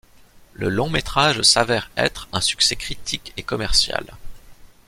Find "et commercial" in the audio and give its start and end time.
3.37-4.15